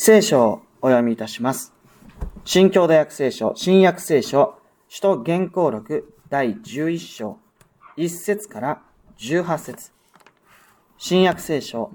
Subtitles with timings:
[0.00, 1.74] 聖書をお読みいたします。
[2.44, 4.54] 新教大学聖書、新約聖書、
[4.88, 7.38] 首都原稿録第11章、
[7.96, 8.80] 1節から
[9.18, 9.90] 18節
[10.98, 11.90] 新約聖書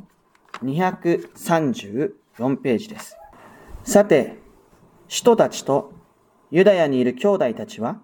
[0.63, 3.15] 234ページです。
[3.85, 4.37] さて、
[5.07, 5.93] 使徒たちと
[6.51, 8.01] ユダヤにいる兄弟たちは、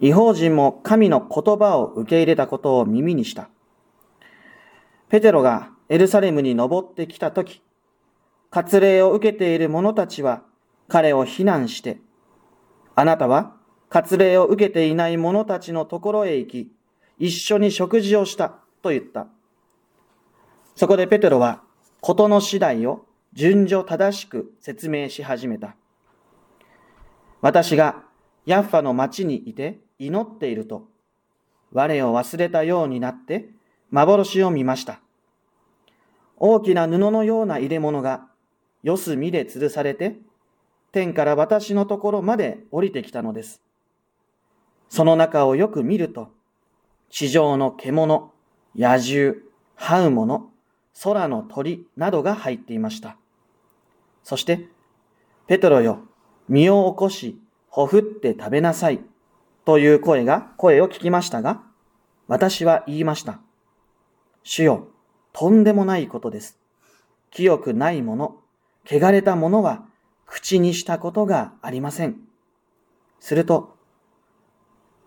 [0.00, 3.48] 違法人も神の言葉を受け入れたことを耳にした。
[5.08, 7.62] ペテロがエルサレムに登ってきたとき、
[8.54, 10.44] 割礼を受けている者たちは
[10.86, 11.98] 彼を非難して、
[12.94, 13.56] あなたは
[13.90, 16.72] 割礼を受けていない者たちのところへ行き、
[17.18, 19.26] 一緒に食事をしたと言った。
[20.76, 21.62] そこでペテロは
[22.00, 25.74] 事の次第を順序正しく説明し始めた。
[27.40, 28.04] 私が
[28.46, 30.86] ヤッファの町にいて祈っていると、
[31.72, 33.48] 我を忘れたようになって
[33.90, 35.00] 幻を見ました。
[36.36, 38.28] 大きな布のような入れ物が
[38.84, 40.18] 四隅で吊るされて、
[40.92, 43.62] 天から私のところまで降りてきたのです。
[44.90, 46.28] その中をよく見ると、
[47.08, 48.30] 地上の獣、
[48.76, 49.36] 野獣、
[49.78, 50.50] 這う者、
[51.02, 53.16] 空の鳥などが入っていました。
[54.22, 54.68] そして、
[55.46, 56.00] ペトロよ、
[56.48, 59.00] 身を起こし、ほふって食べなさい、
[59.64, 61.62] という声が、声を聞きましたが、
[62.28, 63.40] 私は言いました。
[64.42, 64.88] 主よ、
[65.32, 66.60] とんでもないことです。
[67.30, 68.43] 清くないもの、
[68.86, 69.84] 汚れたものは
[70.26, 72.16] 口にしたことがありません。
[73.20, 73.76] すると、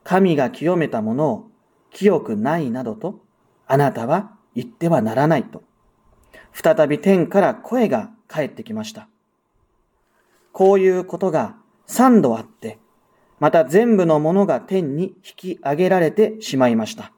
[0.04, 1.48] 神が清めたものを
[1.92, 3.20] 清くないなどと
[3.68, 5.64] あなたは言ってはならないと、
[6.54, 9.08] 再び天から声が返ってきました。
[10.52, 12.80] こういうことが三度あって、
[13.40, 17.12] また全部のものが天に引き上げられてしまいました。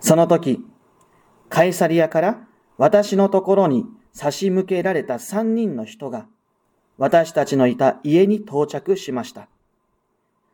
[0.00, 0.66] その時、
[1.48, 2.40] カイサリアから
[2.78, 6.26] 私のところに差し向けられた三人の人が
[6.96, 9.48] 私たちのいた家に到着しました。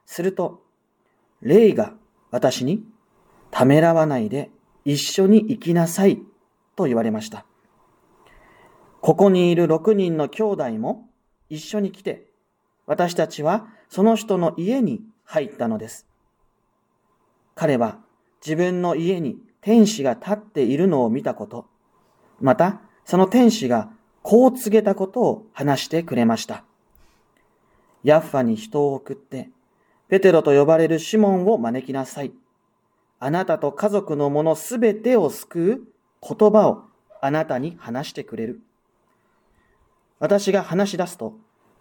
[0.06, 0.62] すると、
[1.42, 1.92] 霊が
[2.30, 2.83] 私に
[3.51, 4.51] ためらわないで
[4.84, 6.23] 一緒に行きなさい
[6.74, 7.45] と言われました。
[9.02, 11.08] ここにいる六人の兄弟も
[11.51, 12.27] 一緒に来て、
[12.86, 16.07] 私たちはその人の家に入ったのです。
[17.55, 17.98] 彼は
[18.45, 21.67] 自分の家に天使が立っているのを見たこと、
[22.40, 23.90] またその天使が
[24.22, 26.62] こう告げたことを話してくれました。
[28.04, 29.50] ヤッファに人を送って、
[30.06, 32.32] ペテロと呼ばれるシモンを招きなさい。
[33.18, 35.80] あなたと家族の者すべてを救う
[36.22, 36.84] 言葉を
[37.20, 38.60] あなたに話してくれる。
[40.20, 41.34] 私が話し出すと、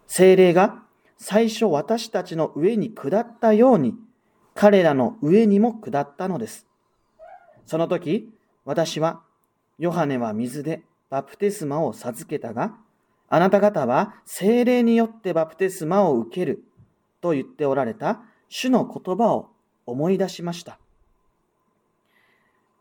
[0.08, 0.82] 精霊が
[1.16, 3.94] 最初私たちの上に下ったように、
[4.56, 6.66] 彼らの上にも下ったのです。
[7.66, 8.28] その時、
[8.64, 9.20] 私は、
[9.78, 12.76] ヨハネは水で、バプテスマを授けたが、
[13.28, 16.64] あなた方は精霊によってバプテスマを受ける
[17.20, 19.50] と言っておられた主の言葉を
[19.86, 20.78] 思い出しました。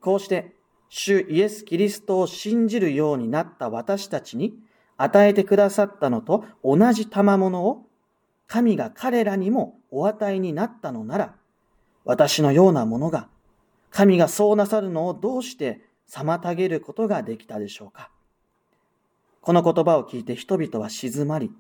[0.02, 0.56] こうして、
[0.90, 4.56] 主イエス・キリストを信じるようになった私たちに
[4.98, 7.86] 与えてくださったのと同じ賜物を
[8.48, 11.36] 神が彼らにもお与えになったのなら、
[12.06, 13.28] 私のようなものが
[13.92, 18.10] 神がそうなさるのをどうして妨げることができたでしょうか。
[19.42, 21.52] この言葉を聞いて人々は静まり、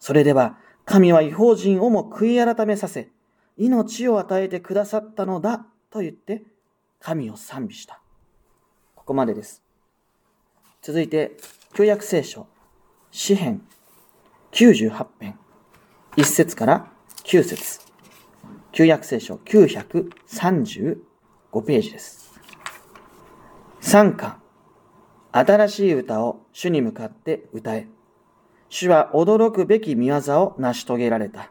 [0.00, 3.10] それでは神は違法人をも悔い改めさせ、
[3.56, 6.42] 命を与えてくださったのだと言って
[7.00, 8.00] 神を賛美した。
[8.94, 9.62] ここまでです。
[10.82, 11.36] 続いて、
[11.74, 12.46] 旧約聖書、
[13.10, 13.62] 詩編
[14.52, 15.38] 98編、
[16.16, 16.90] 1節から
[17.24, 17.80] 9節
[18.72, 20.96] 旧約聖書935
[21.64, 22.32] ページです。
[23.80, 24.38] 参加
[25.36, 27.88] 新しい歌を主に向かって歌え。
[28.68, 31.50] 主は驚くべき見業を成し遂げられた。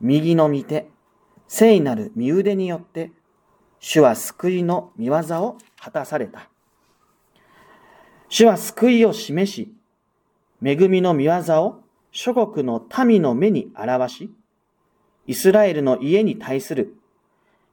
[0.00, 0.88] 右の御手、
[1.48, 3.10] 聖なる身腕によって、
[3.80, 6.48] 主は救いの見業を果たされた。
[8.28, 9.74] 主は救いを示し、
[10.64, 11.32] 恵みの見業
[11.64, 11.82] を
[12.12, 14.30] 諸国の民の目に表し、
[15.26, 16.94] イスラエルの家に対する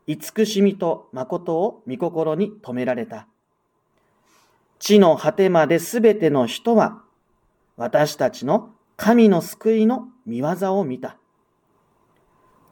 [0.08, 3.28] 慈しみと誠を御心に止められた。
[4.86, 7.04] 地の果てまですべての人は、
[7.78, 11.16] 私たちの神の救いの見業を見た。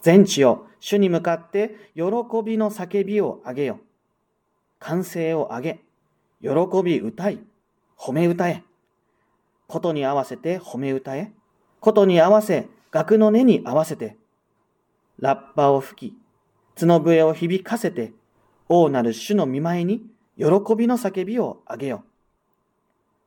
[0.01, 2.01] 全地を主に向かって喜
[2.43, 3.79] びの叫びをあげよ。
[4.77, 5.79] 歓声をあげ、
[6.41, 6.49] 喜
[6.83, 7.39] び歌い、
[7.97, 8.65] 褒め歌え。
[9.69, 11.31] ことに合わせて褒め歌え。
[11.79, 14.17] ことに合わせ、楽の音に合わせて。
[15.17, 16.17] ラッパを吹き、
[16.77, 18.11] 角笛を響かせて、
[18.67, 20.45] 王なる主の見舞いに喜
[20.75, 22.03] びの叫びをあげよ。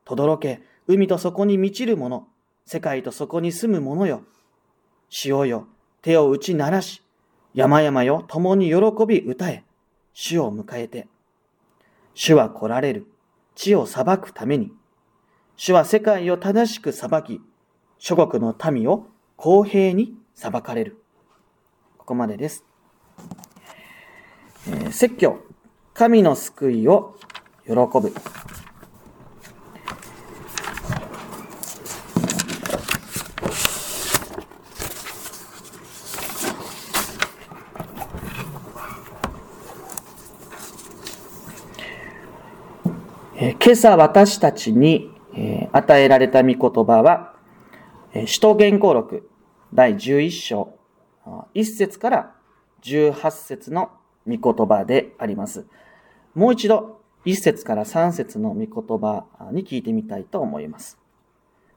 [0.05, 2.27] とどろけ、海とそこに満ちる者、
[2.65, 4.23] 世界とそこに住む者よ。
[5.09, 5.67] 潮よ、
[6.01, 7.01] 手を打ち鳴らし、
[7.53, 9.63] 山々よ、共に喜び歌え、
[10.13, 11.07] 主を迎えて。
[12.13, 13.07] 主は来られる、
[13.55, 14.71] 地を裁くために。
[15.57, 17.41] 主は世界を正しく裁き、
[17.97, 19.07] 諸国の民を
[19.37, 21.01] 公平に裁かれる。
[21.97, 22.65] ここまでです。
[24.67, 25.39] えー、説教、
[25.97, 27.15] 神の救いを
[27.65, 28.13] 喜ぶ。
[43.39, 45.09] 今朝私たちに
[45.71, 47.35] 与えられた御言葉は、
[48.25, 49.29] 使徒言行録
[49.73, 50.77] 第11章
[51.53, 52.35] 1節から
[52.83, 53.91] 18節の
[54.27, 55.65] 御言葉であります。
[56.35, 58.67] もう一度1節から3節の御言
[58.99, 60.99] 葉に聞いてみたいと思います。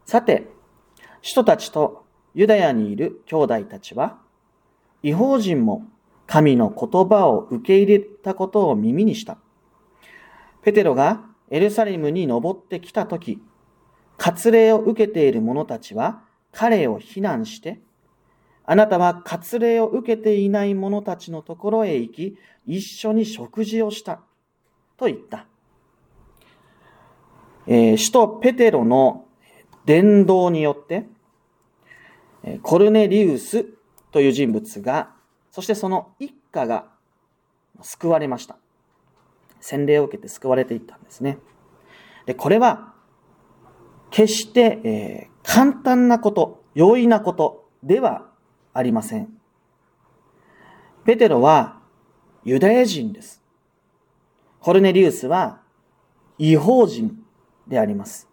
[0.05, 0.49] さて、
[1.22, 4.19] 使徒たちとユダヤにいる兄弟たちは、
[5.02, 5.84] 違法人も
[6.26, 9.38] 神の言葉を受け入れたことを耳にした。
[10.62, 13.40] ペテロがエルサレムに登ってきたとき、
[14.19, 16.22] 割礼を受けている者たちは
[16.52, 17.81] 彼を非難して、
[18.64, 24.20] あなたは割礼を受けていない者たちのところへ行き、一緒に食事をした。
[24.99, 25.47] と言った。
[27.67, 29.25] えー、首都ペテロの
[29.87, 31.06] 伝道によって、
[32.62, 33.65] コルネリウス
[34.11, 35.11] という人物が、
[35.50, 36.87] そしてその一家が
[37.81, 38.56] 救われました。
[39.61, 41.39] 洗礼を受けて救われていったんですね。
[42.27, 42.94] で、これは、
[44.11, 48.29] 決して、えー、簡単なこと、容易なことでは
[48.73, 49.29] ありません。
[51.05, 51.81] ペテロは
[52.44, 53.43] ユダヤ人です。
[54.60, 55.60] コルネリウスは
[56.38, 57.25] 違法人
[57.66, 58.28] であります。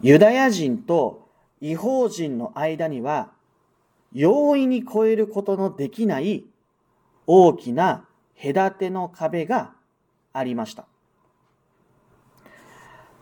[0.00, 1.28] ユダヤ人と
[1.60, 3.30] 違法人の間には
[4.12, 6.44] 容易に越えることのできない
[7.26, 8.06] 大きな
[8.42, 9.72] 隔ての壁が
[10.32, 10.86] ありました。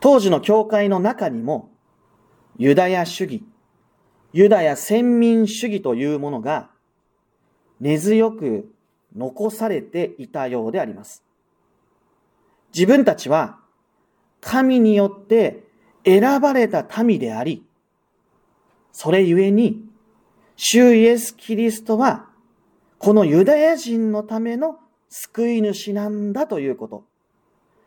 [0.01, 1.71] 当時の教会の中にも、
[2.57, 3.45] ユダヤ主義、
[4.33, 6.71] ユダヤ先民主義というものが
[7.81, 8.73] 根強く
[9.15, 11.23] 残されていたようであります。
[12.73, 13.59] 自分たちは
[14.41, 15.65] 神によって
[16.05, 17.65] 選ばれた民であり、
[18.93, 19.85] それゆえに、
[20.57, 22.29] 主イエス・キリストは、
[22.99, 24.79] このユダヤ人のための
[25.09, 27.05] 救い主なんだということ。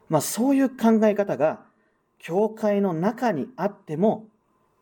[0.09, 1.61] まあそういう考え方が、
[2.19, 4.27] 教会の中にあっても、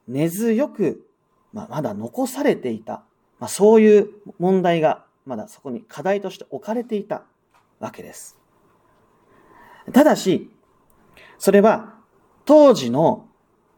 [0.07, 1.07] 根強く、
[1.53, 3.03] まあ、まだ残されていた。
[3.39, 4.09] まあそういう
[4.39, 7.23] 問題が、まだそこに課題として置かれていた
[7.79, 8.40] わけです。
[9.93, 10.51] ただし、
[11.37, 11.95] それは
[12.45, 13.27] 当時の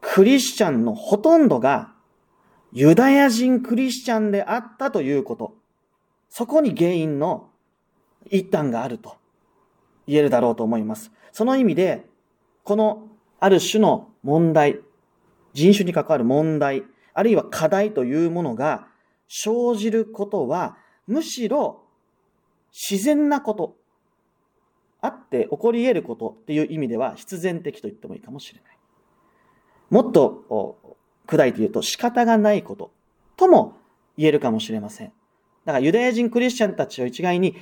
[0.00, 1.94] クリスチャンのほとんどが
[2.72, 5.54] ユダヤ人クリスチャンであったということ。
[6.28, 7.48] そこに原因の
[8.28, 9.16] 一端があると
[10.06, 11.12] 言えるだろうと思います。
[11.30, 12.06] その意味で、
[12.64, 13.08] この
[13.38, 14.80] ある種の問題、
[15.52, 18.88] 人種に関わる問題、あるいは課題というものが
[19.28, 20.76] 生じることは、
[21.06, 21.84] むしろ
[22.72, 23.76] 自然なこと、
[25.04, 28.76] あって起こり得ることっていう意味では必然的と言ってもいいかもしれない。
[29.90, 30.86] もっと
[31.26, 32.90] 砕いて言うと仕方がないこと
[33.36, 33.76] とも
[34.16, 35.12] 言えるかもしれません。
[35.64, 37.56] だからユダヤ人クリスチャンたちを一概に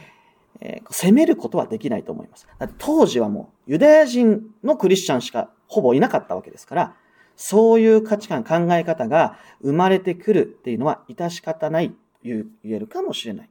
[0.60, 2.46] えー、責めることはできないと思います。
[2.58, 6.96] だって当時はもうユダヤ人のクリスチャンしかほぼいなかったわけですから、
[7.36, 13.50] そういう価値観、考え方が生まれてくるっていうのは致し方ないと言えるかもしれない。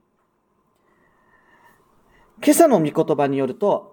[2.43, 3.90] 今朝の御言葉によると、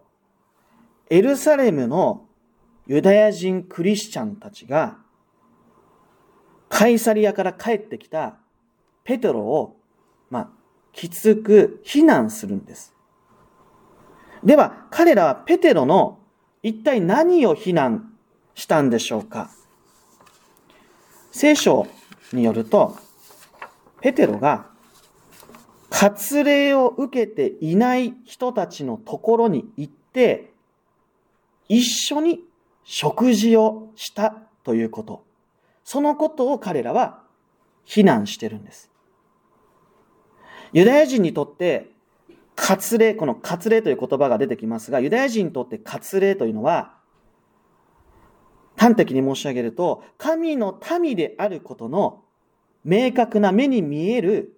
[1.10, 2.26] エルサレムの
[2.86, 4.98] ユダヤ人クリスチャンたちが、
[6.68, 8.36] カイサリアから帰ってきた
[9.04, 9.76] ペテロを、
[10.30, 10.48] まあ、
[10.92, 12.94] きつく非難するんです。
[14.44, 16.18] では、彼らはペテロの
[16.62, 18.12] 一体何を非難
[18.54, 19.50] したんでしょうか？
[21.30, 21.86] 聖書
[22.32, 22.96] によると、
[24.00, 24.66] ペテロが
[25.90, 30.52] 割礼を受けていない人たちのところに行って、
[31.68, 32.44] 一緒に
[32.84, 34.34] 食事をした
[34.64, 35.24] ということ。
[35.84, 37.22] そのことを彼らは
[37.84, 38.90] 非難してるんです。
[40.72, 41.90] ユダヤ人にとって
[42.56, 46.96] 割礼、この割礼という言葉が出てきますが、ユダヤ人にとって割礼というのは、
[48.76, 52.24] 端的に申し上げると、神の民であることの
[52.84, 54.56] 明確な目に見える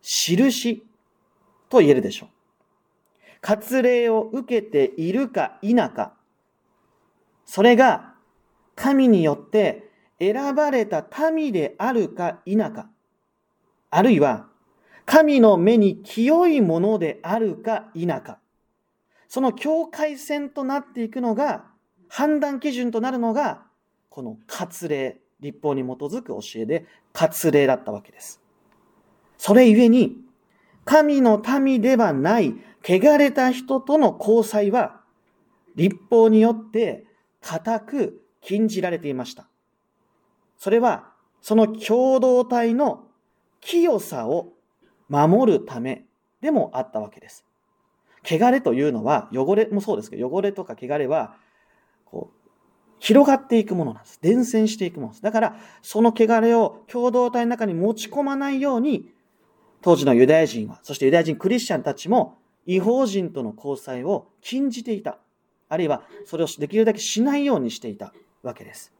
[0.00, 0.86] 印
[1.68, 2.28] と言えるでしょう。
[3.42, 6.14] 割礼を受けているか否か、
[7.48, 8.12] それが
[8.76, 9.90] 神によって
[10.20, 12.90] 選ばれた民であるか否か、
[13.90, 14.48] あるいは
[15.06, 18.38] 神の目に清いものであるか否か、
[19.28, 21.64] その境界線となっていくのが、
[22.08, 23.62] 判断基準となるのが、
[24.10, 28.42] この割礼、立法に基づく教えで割礼だったわけです。
[29.38, 30.18] それゆえに、
[30.84, 35.00] 神の民ではない、汚れた人との交際は、
[35.76, 37.07] 立法によって
[37.40, 39.48] 固く禁じられていました。
[40.56, 43.04] それは、その共同体の
[43.60, 44.52] 清さを
[45.08, 46.04] 守るため
[46.40, 47.44] でもあったわけです。
[48.24, 51.36] 汚れというのは、汚れもそうですけど、汚れとか汚れは、
[52.04, 52.38] こう、
[52.98, 54.18] 広がっていくものなんです。
[54.20, 55.22] 伝染していくものです。
[55.22, 59.10] だから、その汚れを共同体の中に持ち込まないように、
[59.80, 65.18] 当時のユダヤ人は、そしてユダヤ人クリスチャンたちも、違法人との交際を禁じていた。
[65.68, 68.92] あるいは、それをできるだけしないようにしていたわけです。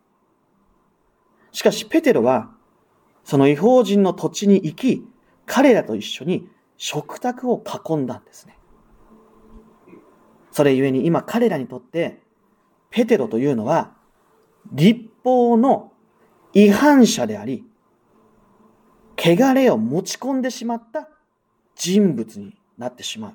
[1.52, 2.50] しかし、ペテロは、
[3.24, 5.06] その違法人の土地に行き、
[5.46, 8.58] 彼らと一緒に食卓を囲んだんですね。
[10.50, 12.20] それゆえに今彼らにとって、
[12.90, 13.94] ペテロというのは、
[14.72, 15.92] 立法の
[16.52, 17.64] 違反者であり、
[19.16, 21.08] 汚れを持ち込んでしまった
[21.74, 23.34] 人物になってしまう。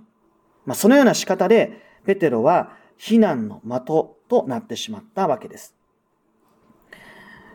[0.66, 3.88] まあ、そのような仕方で、ペテロは非難の的
[4.30, 5.76] となってしまったわけです。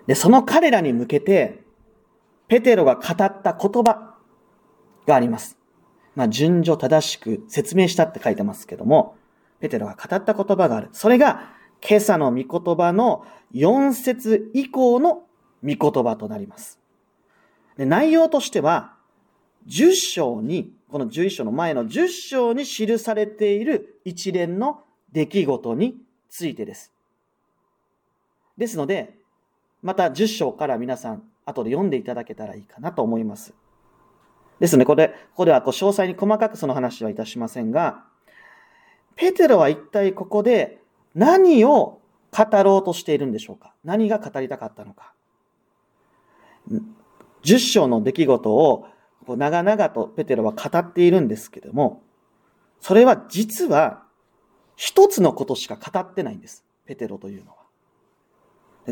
[0.06, 1.62] で、その彼らに向けて、
[2.48, 4.16] ペテロが語った言葉
[5.06, 5.58] があります。
[6.14, 9.16] まあ、順序正しく説明したって書いてますけども、
[9.60, 10.88] ペテロが語った言葉がある。
[10.92, 11.52] それが、
[11.86, 15.24] 今朝の御言葉の4節以降の
[15.62, 16.80] 御言葉となります。
[17.76, 18.94] で内容としては、
[19.68, 24.80] 10章に、この11章の前の10章に記されている一連の
[25.12, 25.96] 出来事に
[26.28, 26.92] ついてです。
[28.56, 29.14] ですので、
[29.82, 33.54] また10章から皆さん、後で読んでいただけたらいいかなと思います。
[34.60, 38.04] ですので、これ、ここではこう詳細に細かくその話はいたしませんが、
[39.14, 40.80] ペテロは一体ここで
[41.14, 42.00] 何を
[42.36, 43.72] 語ろうとしているんでしょうか？
[43.84, 45.12] 何が語りたかったのか
[47.42, 48.86] ？10章の出来事を
[49.26, 52.02] 長々とペテロは語っているんですけども、
[52.80, 54.02] それは実は
[54.78, 56.64] 一つのことしか語ってないんです。
[56.86, 57.56] ペテロというのは。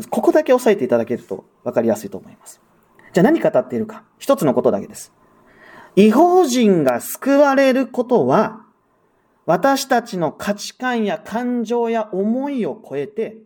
[0.09, 2.59] ここだけ押さえていただけると分かりやすいと思います。
[3.13, 4.03] じゃあ何語っているか。
[4.19, 5.13] 一つのことだけです。
[5.95, 8.65] 違法人が救われることは、
[9.45, 13.37] 私たちの価値観や感情や思いを超えて、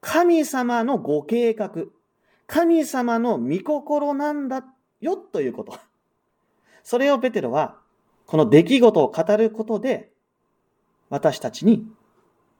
[0.00, 1.72] 神様のご計画、
[2.46, 4.64] 神様の御心なんだ
[5.00, 5.76] よということ。
[6.84, 7.78] それをペテロは、
[8.26, 10.12] この出来事を語ることで、
[11.08, 11.86] 私たちに、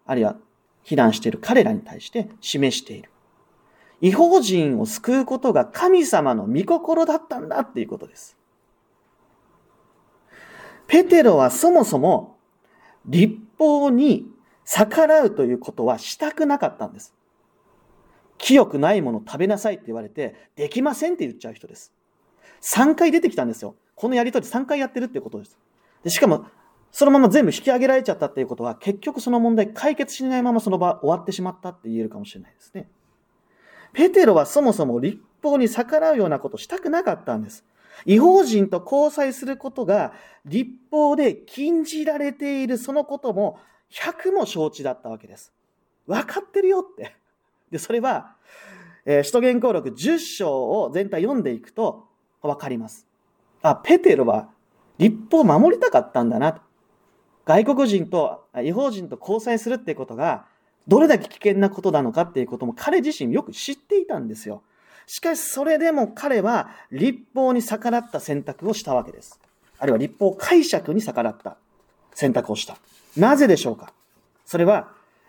[0.07, 0.37] あるいは
[0.85, 3.11] 避難している彼らに対して示している。
[4.01, 8.37] 違法人を救うことが神様の御心だったんだっていうことです。
[10.87, 12.37] ペテロはそもそも
[13.07, 14.27] 立法に
[14.65, 17.15] 逆らうということはしたくなかったんです。
[18.39, 21.93] 清くないもの食べなさいって言われて、できませんって言っちゃう人です。
[22.63, 23.75] 3回出てきたんですよ。
[23.95, 25.59] このやりとり3回やってるってことです。
[26.05, 26.47] でしかも、
[26.97, 32.89] そのまま全部引き上げられちゃったっていうことは、結局その問題解決しないままその場終わってしまったって言えるかもしれないですね。
[33.93, 37.67] ペテロはそもそも立法に逆らうようなことしたくなかったんです。
[38.07, 40.15] 違法人と交際することが
[40.47, 43.59] 立法で禁じられているそのことも
[43.93, 45.53] 100も承知だったわけです。
[46.07, 47.15] 分かってるよって。
[47.71, 48.37] で、それは、
[49.05, 50.51] えー、首都言行録10章
[50.81, 52.07] を全体読んでいくと
[52.41, 53.07] 分かります。
[53.61, 54.49] あ、ペテロは
[54.97, 56.66] 立法を守りたかったんだなと。
[57.47, 60.45] 外国人と違法人と交際するっていうことが
[60.87, 64.63] どれだけ危険なことなのかっていうことも彼自身よく知っていたんですよ。
[65.07, 69.39] しかしそれでも彼は立法に逆らった選択をしたわけです。
[69.79, 71.57] あるいは立法解釈に逆らった
[72.13, 72.77] 選択をした。
[73.17, 73.93] なぜでしょうか？
[74.45, 74.89] それは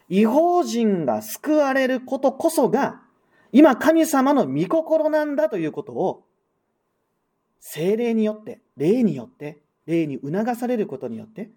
[0.10, 3.02] 違法人が救われることこそが
[3.52, 6.24] 今神様の御心なんだということを
[7.60, 11.50] 精霊によって、霊によって、霊に促されることによって、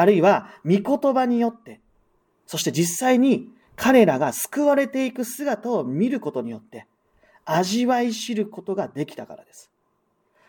[0.00, 1.80] あるいは御言葉によって、
[2.46, 6.86] そして実際に彼らが救われていく姿を見ることによって、
[7.44, 9.72] 味わい知ることができたからです。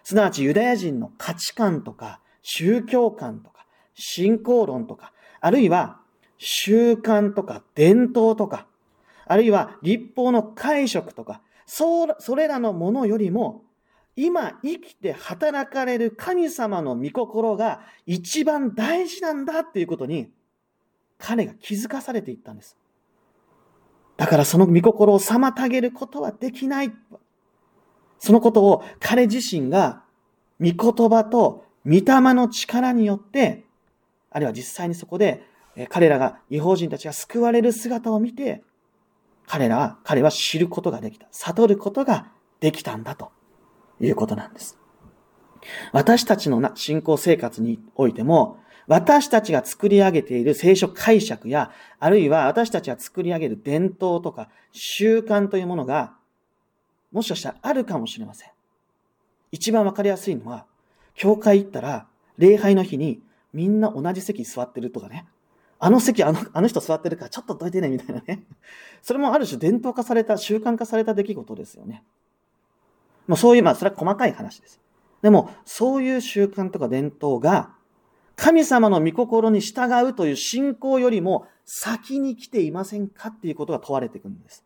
[0.04, 3.66] すなわちユダヤ人の価値観とか宗教観とか
[3.96, 6.00] 信仰論とか、あるいは
[6.38, 8.68] 習慣とか伝統とか、
[9.26, 13.64] あるいは立法の解釈とか、それらのものよりも、
[14.22, 20.30] 今生きて働かれる神様の御心が一番大事なんだっていうことに、
[21.18, 22.76] 彼が気づかされていったんです。
[24.18, 26.92] だからその御心を妨げることはできない。
[28.20, 30.04] そのことを彼自身が
[30.60, 33.64] 御言葉と御霊の力によって、
[34.32, 35.46] あるいは実際にそこで
[35.90, 38.64] 彼らが、違法人たちが救われる姿を見て、
[39.48, 41.28] 彼らは、彼は知ることができた。
[41.32, 43.32] 悟ることができたんだと
[44.00, 44.78] いうことなんです。
[45.92, 56.14] 私たちの信仰生活においても、私たちが作り上げている聖書解釈や、あるいは私たちが作り上げる伝統とか習慣というものが、
[57.12, 58.50] もしかしたらあるかもしれません。
[59.52, 60.66] 一番わかりやすいのは、
[61.14, 63.22] 教会行ったら、礼拝の日に
[63.54, 65.28] みんな同じ席座ってるとかね。
[65.80, 68.44] あの席、あの、あの人座ってるからちょっとどいてね、みたいなね。
[69.02, 72.04] それもある種伝統化された、習慣化された出来事ですよね。
[73.30, 74.82] まあそういう、まあそれは細かい話です。
[75.22, 77.76] でも、そういう習慣とか伝統が、
[78.36, 84.66] 神様の御心に従うという信仰よりも先に来ていませんかっていうことが問われてくるんです。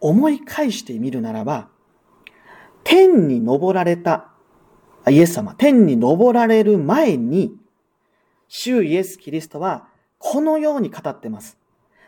[0.00, 1.70] 思い返してみるならば、
[2.84, 4.32] 天に昇られた
[5.08, 7.56] イエス様、天に昇られる前に、
[8.46, 9.88] 主イエス・キリストは
[10.18, 11.56] このように語ってます。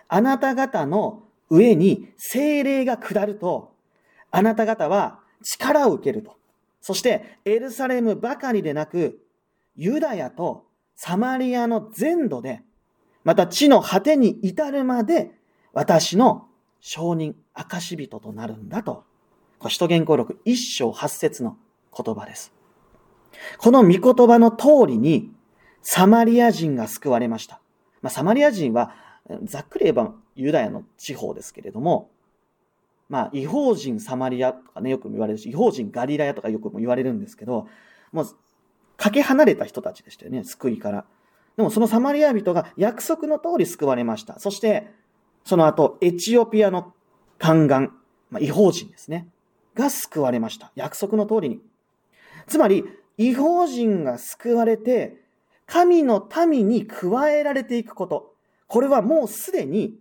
[0.08, 3.74] あなた方の上に精霊が下ると、
[4.30, 6.36] あなた方は力を受けると。
[6.80, 9.20] そしてエルサレムばかりでなく、
[9.76, 10.64] ユダヤと
[10.96, 12.62] サマリアの全土で、
[13.24, 15.32] また地の果てに至るまで、
[15.72, 16.46] 私の
[16.80, 19.04] 証人、証人となるんだと。
[19.58, 21.56] これ使徒言行録一章八節の
[21.96, 22.52] 言葉です。
[23.58, 25.30] この御言葉の通りに、
[25.82, 27.60] サマリア人が救われました。
[28.02, 28.94] まあ、サマリア人は、
[29.44, 32.10] ざっくり言えばユダヤの地方ですけれども、
[33.08, 37.66] まあ、違法人サマリアとかね、よく言われるし、違法人ガリラヤとかよくも言われるんですけど、
[38.12, 38.26] もう、
[38.96, 41.04] かけ離れた人たちでしたよね、救いから。
[41.56, 44.38] でもそのサマリア人が約束の通り救われました。
[44.38, 44.92] そして、
[45.44, 46.94] その後、エチオピアの
[47.40, 47.92] 宦官、
[48.30, 49.26] まあ、違法人ですね、
[49.74, 50.70] が救われました。
[50.76, 51.60] 約束の通りに。
[52.46, 52.84] つまり、
[53.18, 55.16] 違法人が救われて、
[55.66, 58.29] 神の民に加えられていくこと。
[58.70, 59.98] これはもうすでに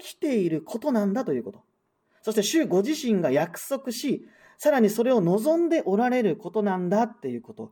[0.00, 1.62] 起きていることなんだということ。
[2.22, 4.26] そして主ご自身が約束し、
[4.58, 7.70] さらにそれを望んでおられることなんだっていうこと。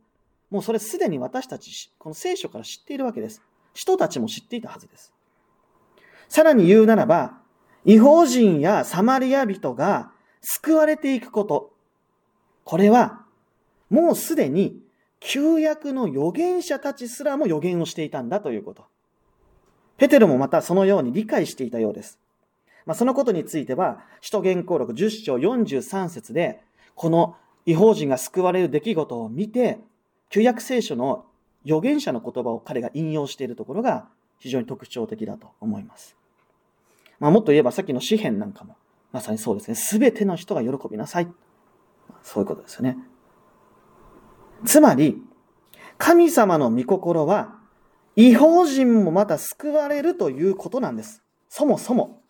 [0.49, 3.43] もうそれすでに私たち、この聖書から知っているわけです。
[3.75, 5.13] 人たちも知っていたはずです。
[6.29, 7.41] さらに言うならば、
[7.85, 11.73] 違法人やサマリア人が救われていくこと。
[12.63, 13.25] これは、
[13.91, 14.81] もうすでに
[15.19, 18.85] 旧約の預言者たちすらも預言をしていたんだということ。
[19.99, 22.19] ペテロもまたそのように理解していたようです。
[22.87, 26.63] まあ、そのことについては、使徒言行録10章43節で、
[26.95, 29.79] この違法人が救われる出来事を見て、
[30.31, 31.27] 旧約聖書の
[31.67, 34.09] 預言者の言葉を彼が引用しているところが
[34.39, 36.17] 非常に特徴的だと思います。
[37.19, 38.77] まあ、もっと言えばさっきの詩篇なんかも、
[39.13, 39.75] まさにそうですね。
[39.75, 41.29] すべての人が喜びなさい。
[42.23, 42.97] そういうことですよね。
[44.65, 45.23] つまり、
[45.99, 47.58] 神様の御心は、
[48.19, 51.23] 違法人もまた救われるということなんです。
[51.49, 52.21] そもそも。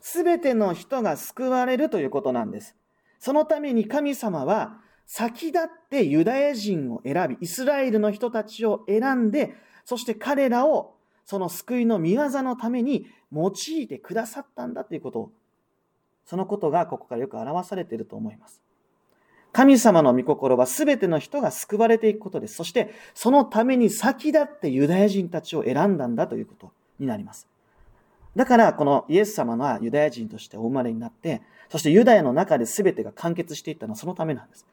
[0.00, 2.76] すべての人が救われるということなんです。
[3.18, 9.52] そのために神様は先立ってユダヤ人を選び、イスラエルの人たちを選んで、
[9.84, 10.94] そして彼らを
[11.26, 15.32] その救いの見業のために用いてくださったんだということを、
[16.24, 18.62] そのことがここからよく表されていると思います。
[19.52, 22.54] 神様の御心は全ての人が救われていくことです。
[22.54, 27.48] そして、そのために先立ってユダヤ人たちを選んだんだということになります。
[28.36, 34.66] だから、このイエス様はユダヤ人としてお生まれになって、そしてユダヤの中で全てが完結していったのはそのためなんです。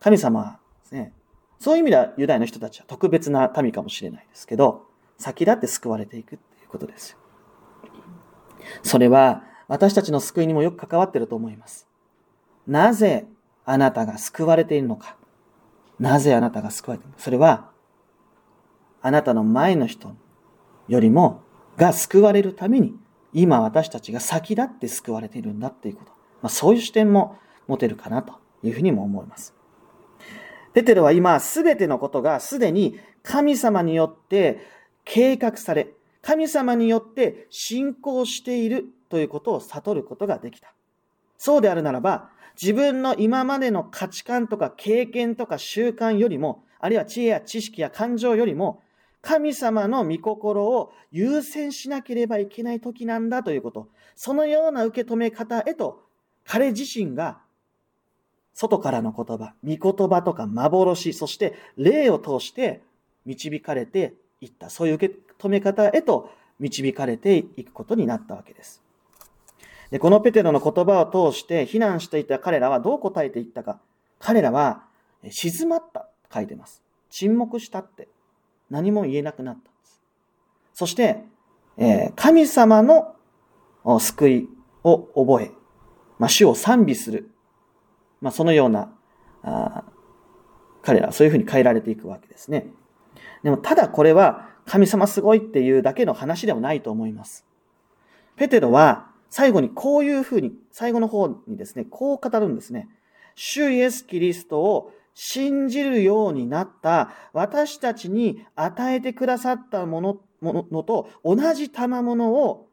[0.00, 1.12] 神様はですね、
[1.58, 7.16] そういう意味ではユダヤの人たちは特別な民かもしれないですけど、先立って救われていくっていうことです。
[8.82, 11.88] それは私たちの救いにもよく関わってると思います。
[12.66, 13.26] なぜ
[13.64, 15.16] あなたが救われているのか？
[15.98, 17.22] なぜあなたが救われているのか？
[17.22, 17.70] それは、
[19.02, 20.14] あなたの前の人
[20.88, 21.42] よりも
[21.76, 22.94] が救われるために、
[23.32, 26.12] 今私たちが先立って救われているんだっていうこと。
[26.42, 29.54] まあ、そういう視点も持てるかなというふうにも思います。
[30.74, 34.60] ペテロは今、すべてのことがすでに神様によって
[35.04, 40.73] 計画され、神様によって信仰しているということを悟ることができた。
[41.44, 48.80] そうであるならば、自分の今までの価値観とか経験とか習慣よりも、あるいは知恵や知識や感情よりも、
[49.20, 53.88] 神様の御心を優先しなければいけない時なんだということ。
[54.16, 56.02] そのような受け止め方へと、
[56.46, 57.42] 彼自身が
[58.54, 62.80] 外からの言葉、御言葉とか幻、そして霊を通して
[63.26, 64.70] 導かれていった。
[64.70, 68.83] そういう受け止め方へと導かれていくことになったわけです。
[69.94, 73.78] で、このペテロの言葉を通して避難していた彼らはどう答えていったか。
[74.18, 74.82] 彼らは
[75.30, 76.82] 静まった書いてます。
[77.10, 78.08] 沈黙したって
[78.68, 80.02] 何も言えなくなったんです。
[80.72, 81.22] そして、
[81.76, 83.14] え、神様の
[84.00, 84.48] 救い
[84.82, 85.52] を覚え、
[86.18, 87.30] まあ、主を賛美する。
[88.20, 88.92] まあ、そのような、
[89.44, 89.84] あ
[90.82, 92.66] 彼らはそういうふうに変えられていくわけですね。
[93.44, 97.46] でも、ただこれは神様すごいっていうだけの話ではないと思います。
[98.34, 102.88] ペテロは最後にこういうふうに、最後の方にですね、こう語るんですね。
[103.34, 112.68] 主イエス・キリストを信じるようになった私たちに与えてくださったものものと同じ賜物を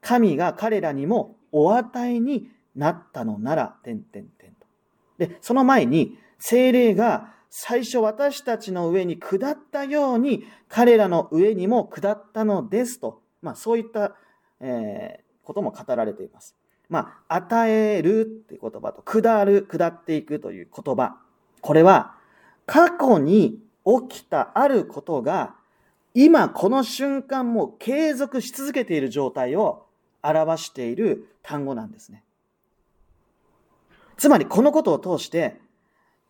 [0.00, 4.66] 神が彼らにもお与えになったのなら、点点点と。
[5.18, 13.22] で、その前に、精霊が最初私たちの上に下ったように、彼らの上にも下ったのですと。
[13.42, 14.16] まあ、そういった、
[14.58, 16.56] えー、ことも語られています。
[16.88, 21.16] まあ、与えるっていう言葉と、下る、下っていくという言葉。
[21.60, 22.14] これは、
[22.66, 23.60] 過去に
[24.08, 25.54] 起きたあることが、
[26.14, 29.86] 今この瞬間も継続し続けている状態を
[30.22, 32.22] 表している単語なんですね。
[34.16, 35.60] つまりこのことを通して、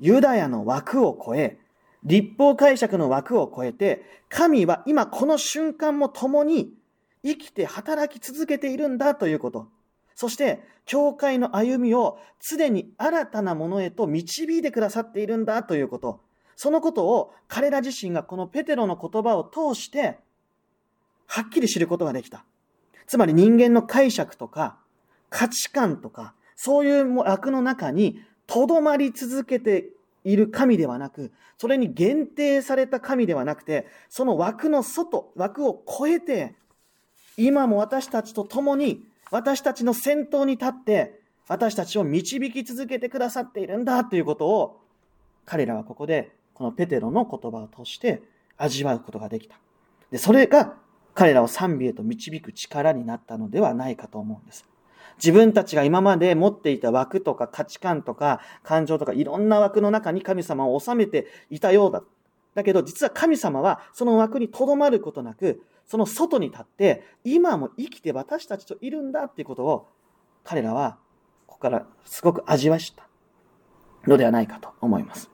[0.00, 1.58] ユダヤの枠を超え、
[2.02, 6.72] 立法解釈の枠を超えて、神は今この瞬間も共に
[7.24, 9.68] 生きて働き続けているんだということ。
[10.14, 16.20] そして、教会の歩みを常に新たなものへと導いてくださっているんだということ。
[16.56, 20.18] そのことを彼ら自身がこのペテロの言葉を通して、
[21.26, 22.44] はっきり知ることができた。
[23.06, 24.78] つまり人間の解釈とか
[25.30, 29.88] 価値観とかそういう枠の中にとどまり続けて
[30.22, 36.54] いる神ではなく、それに限定された神ではなくて、その枠の外、枠を超えて、
[37.36, 44.80] 今も私たちと共に、私たちの先頭に立って、私たちを導き続けてくださっているんだということを、
[45.44, 48.22] 彼らはここで、このペテロの言葉を通して
[48.56, 49.58] 味わうことができた。
[50.10, 50.74] で、それが
[51.14, 54.64] 彼らを賛美へと導く力になったのではないかと思うんです。
[55.16, 62.02] 自分たちが今まで持っていた枠とか価値観とか感情とかいろんな枠の中に神様を収めていたようだ。
[62.54, 69.88] だけど実は神様はその枠にとどまることなく、その外に立って今も生きて私たちといるんだっていうことを
[70.42, 70.98] 彼らは
[71.46, 73.06] ここからすごく味わした
[74.06, 75.30] のではないかと思います。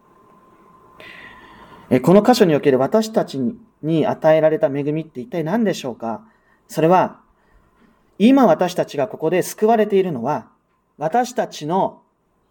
[2.02, 3.40] この箇所における私たち
[3.82, 6.22] に与えられた恵みって一体何でしょうか？
[6.68, 7.20] それは、
[8.16, 10.50] 今私たちがここで救われているのは、
[10.98, 12.02] 私たちの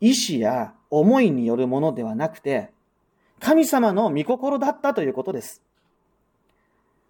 [0.02, 2.72] 意志や思いによるものではなくて、
[3.40, 5.62] 神様の御心だったということです。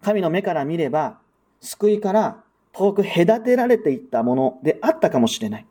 [0.02, 1.18] 神の目から見れば、
[1.60, 5.66] 救いから遠く隔てられていったものであったかもしれない。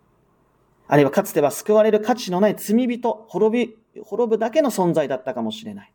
[0.88, 5.94] あるいはかつては救われる価値のない罪人、滅び、滅ぶだけの存在だったかもしれない。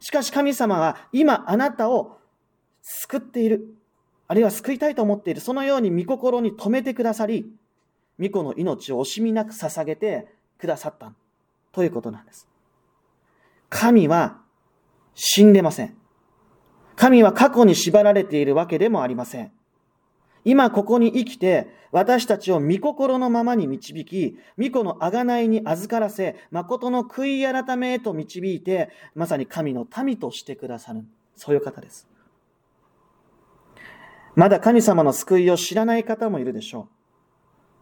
[0.00, 2.18] しかし神様は今あなたを
[2.82, 3.74] 救っている。
[4.28, 5.40] あるいは救いたいと思っている。
[5.40, 7.52] そのように御心に留めてくださり、
[8.18, 10.26] 御子の命を惜しみなく捧げて
[10.58, 11.12] くださった。
[11.70, 12.48] ということなんです。
[13.68, 14.38] 神は
[15.14, 16.01] 死んでません。
[17.02, 19.50] 神は過去に縛られているわけでもありません。
[20.44, 31.04] 今ここに生きて、私たちを御心のままに導き、御子の贖いに預からせ、誠の悔い改めへと導いて、まさに神の民としてくださる。
[31.34, 32.06] そういう方です。
[34.36, 36.88] まだ神様の救いを知らない方もいるでしょう。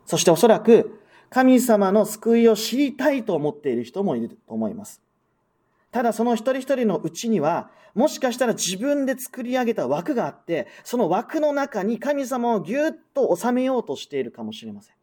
[0.06, 5.02] そしておそらく、神様の救いを知りたいと思っている人もいると思います。
[5.90, 14.94] ただその一人一人のうちには、もしかしたら自分で作り上げた枠があって、その枠の中に神様をぎゅっと収めようとしているかもしれません。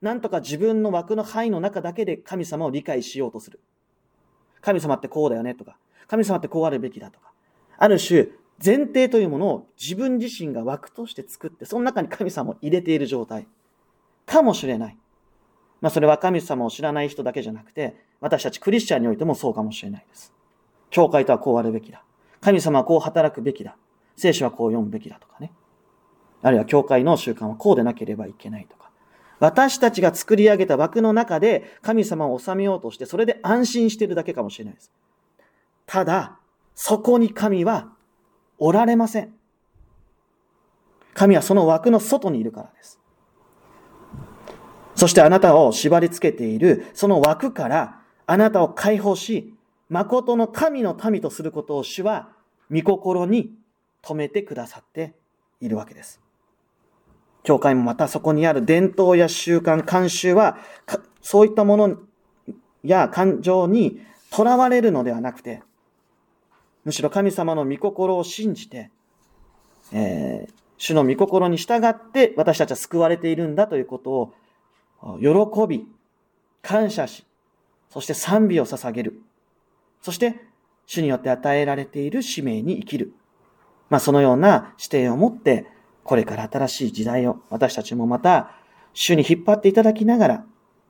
[0.00, 3.60] なんとか自分の枠の範囲の中だけで神様を理解しようとする。
[4.60, 5.76] 神様ってこうだよねとか、
[6.08, 7.32] 神様ってこうあるべきだとか。
[7.78, 8.28] ある種、
[8.64, 13.46] 前提というものを自分自身が枠として作って、その中に神様を入れている状態。
[14.26, 14.98] かもしれない。
[15.82, 20.32] まあそれは神様を知らない人だけじゃなくて、私たちクリスチャンにおいてもそうかもしれないです。
[20.90, 22.04] 教会とはこうあるべきだ。
[22.40, 23.76] 神様はこう働くべきだ。
[24.16, 25.52] 聖書はこう読むべきだとかね。
[26.40, 28.90] あるいは教会の習慣はこうでなければいけないとか。
[29.40, 34.92] 私たちが作り上げた枠の中で神様を治めようとして、それで安心してるだけかもしれないです。
[35.86, 36.38] ただ、
[36.76, 37.88] そこに神は
[38.58, 39.34] おられません。
[41.14, 43.00] 神はその枠の外にいるからです。
[45.02, 49.52] そしてあなたを縛り付けているその枠からあなたを解放し、
[49.88, 52.28] 誠の神の民とすることを主は
[52.70, 53.50] 御心に
[54.00, 55.12] 止めてくださって
[55.60, 56.20] いるわけです。
[57.42, 60.58] 教会もまたそこにある伝統や習慣、慣習は、
[61.20, 61.98] そういったもの
[62.84, 65.64] や感情に囚われるのではなくて、
[66.84, 68.92] むしろ神様の御心を信じて、
[69.92, 74.34] えー、主の御心に従って私たちは救われているんだということを
[75.20, 75.86] 喜び、
[76.62, 77.26] 感謝し、
[77.90, 79.20] そして賛美を捧げる。
[80.00, 80.40] そして、
[80.86, 83.14] 主によって与えられている使命に生きる。
[83.90, 85.66] まあ、そのような視点を持って、
[86.04, 88.52] これから新しい時代を私たちもまた、
[88.94, 90.44] 主に引っ張っていただきながら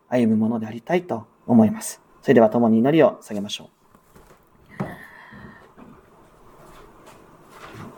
[0.09, 2.01] 歩むものでありたいと思います。
[2.20, 3.83] それでは共に祈りを下げましょう。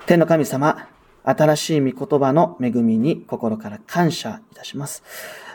[0.07, 0.89] 天の神様、
[1.25, 5.03] 新しい御言葉の恵みに心から感謝いたします。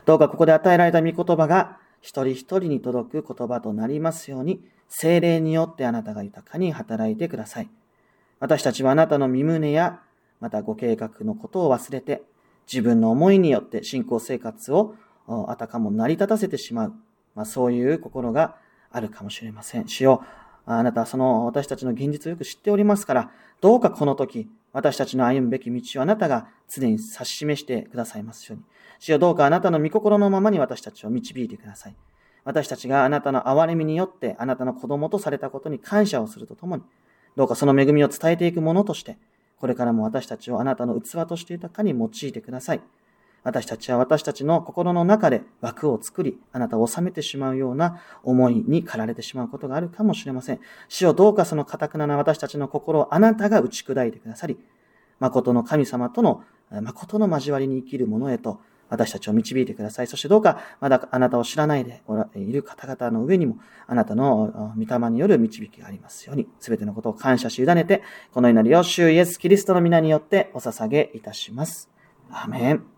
[0.06, 7.70] どうかここで与えられた御言葉が一人一人に届く言葉となりますように、精霊によってあなたが豊かに働いてください。
[8.40, 10.00] 私たちはあなたの身胸や、
[10.40, 12.24] またご計画のことを忘れて、
[12.72, 14.96] 自分の思いによって信仰生活を
[15.28, 16.94] あたかも成り立たせてしまう。
[17.36, 18.56] まあ、そういう心が
[18.92, 19.88] あるかもしれません。
[19.88, 20.24] 主よ、
[20.78, 28.66] あなたはその私たちの現実をよく知っておりますから、どうかこの時、私たちの歩むべき道をあなたが常に指し示してくださいますように。
[29.00, 31.96] 主よどうかあなたの御心のままに私たちを導いてください。
[32.44, 36.84] 私たちがあなたの憐れみによってあなたの子供とされたことに感謝をするとともに、
[37.36, 39.18] どうかその恵みを伝えていくものとして、
[39.58, 42.82] これからも私たちをあなたの器として豊かに用いてください。
[43.44, 50.60] 私たちは私たちの心の中で枠を作り、あなたを収めてしまうような思いに駆られてしまうことがあるかもしれません。
[50.88, 54.58] 主をどうかその堅くなな私たちの心をあなたが打ち砕いてくださり、
[55.20, 60.08] 誠の神様との誠の交わりに生きる者へと私たちを導いてください。
[60.08, 62.02] そしてどうか、まだあなたを知らないで
[62.36, 68.02] いる方々の上にも、あなたの御霊による導きがありますように、すべてのことを感謝し委ねて、
[68.34, 71.90] この祈りを主イエス・キリストの皆によってお捧げいたします。
[72.32, 72.90] アメン。